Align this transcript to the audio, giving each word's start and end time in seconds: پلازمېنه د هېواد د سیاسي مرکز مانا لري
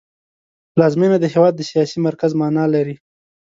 پلازمېنه 0.73 1.17
د 1.19 1.25
هېواد 1.33 1.53
د 1.57 1.61
سیاسي 1.71 1.97
مرکز 2.07 2.31
مانا 2.41 2.65
لري 2.73 2.95